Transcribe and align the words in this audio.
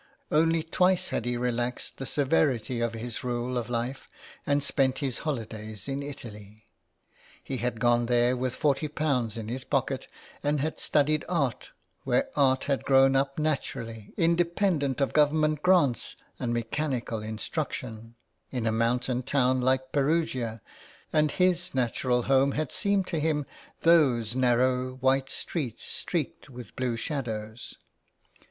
Only 0.31 0.63
twice 0.63 1.09
had 1.09 1.25
he 1.25 1.37
relaxed 1.37 1.97
the 1.99 2.07
severity 2.07 2.81
of 2.81 2.95
his 2.95 3.23
rule 3.23 3.55
of 3.55 3.69
life 3.69 4.07
and 4.47 4.63
spent 4.63 4.97
his 4.97 5.19
holidays 5.19 5.87
in 5.87 6.01
Italy. 6.01 6.65
He 7.43 7.57
had 7.57 7.79
gone 7.79 8.07
there 8.07 8.35
with 8.35 8.55
forty 8.55 8.87
pounds 8.87 9.37
in 9.37 9.47
his 9.47 9.63
pocket, 9.63 10.07
and 10.41 10.59
had 10.59 10.79
studied 10.79 11.23
art 11.29 11.69
where 12.03 12.29
art 12.35 12.63
had 12.63 12.83
grown 12.83 13.15
up 13.15 13.37
naturally, 13.37 14.11
independent 14.17 15.01
of 15.01 15.13
Government 15.13 15.61
grants 15.61 16.15
and 16.39 16.51
mechanical 16.51 17.21
instruction, 17.21 18.15
in 18.49 18.65
a 18.65 18.71
mountain 18.71 19.21
town 19.21 19.61
like 19.61 19.91
Perugia; 19.91 20.61
and 21.13 21.29
his 21.29 21.75
natural 21.75 22.23
home 22.23 22.53
had 22.53 22.71
seemed 22.71 23.05
to 23.05 23.19
him 23.19 23.45
those 23.81 24.35
narrow, 24.35 24.93
white 24.95 25.29
streets 25.29 25.83
streaked 25.83 26.49
with 26.49 26.75
blue 26.75 26.97
shadows. 26.97 27.75